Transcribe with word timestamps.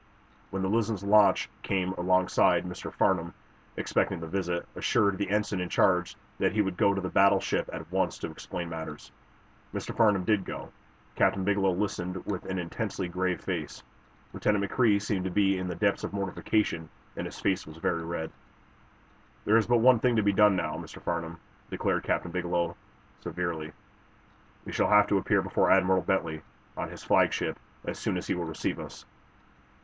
When 0.49 0.63
the 0.63 0.67
"Luzon's" 0.67 1.03
launch 1.03 1.47
came 1.61 1.93
alongside, 1.93 2.65
Mr. 2.65 2.91
Farnum, 2.91 3.35
expecting 3.77 4.19
the 4.19 4.25
visit, 4.25 4.67
assured 4.75 5.19
the 5.19 5.29
ensign 5.29 5.61
in 5.61 5.69
charge 5.69 6.15
that 6.39 6.53
he 6.53 6.61
would 6.63 6.75
go 6.75 6.95
to 6.95 7.01
the 7.01 7.07
battle 7.09 7.39
ship 7.39 7.69
at 7.71 7.91
once 7.91 8.17
to 8.17 8.31
explain 8.31 8.67
matters. 8.67 9.11
Mr. 9.75 9.95
Farnum 9.95 10.23
did 10.23 10.43
go. 10.43 10.71
Captain 11.13 11.43
Bigelow 11.43 11.73
listened 11.73 12.25
with 12.25 12.45
an 12.45 12.57
intensely 12.57 13.07
grave 13.07 13.41
face. 13.41 13.83
Lieutenant 14.33 14.65
McCrea 14.65 14.99
seemed 14.99 15.25
to 15.25 15.29
be 15.29 15.59
in 15.59 15.67
the 15.67 15.75
depths 15.75 16.03
of 16.03 16.13
mortification, 16.13 16.89
and 17.15 17.27
his 17.27 17.39
face 17.39 17.67
was 17.67 17.77
very 17.77 18.03
red. 18.03 18.31
"There 19.45 19.57
is 19.57 19.67
but 19.67 19.77
one 19.81 19.99
thing 19.99 20.15
to 20.15 20.23
be 20.23 20.33
done, 20.33 20.55
now, 20.55 20.77
Mr. 20.77 20.99
Farnum," 20.99 21.37
declared 21.69 22.01
Captain 22.01 22.31
Bigelow, 22.31 22.75
severely. 23.19 23.71
"We 24.65 24.71
shall 24.71 24.89
have 24.89 25.05
to 25.09 25.19
appear 25.19 25.43
before 25.43 25.69
Admiral 25.69 26.01
Bentley, 26.01 26.41
on 26.75 26.89
his 26.89 27.03
flagship, 27.03 27.59
as 27.85 27.99
soon 27.99 28.17
as 28.17 28.25
he 28.25 28.33
will 28.33 28.45
receive 28.45 28.79
us. 28.79 29.05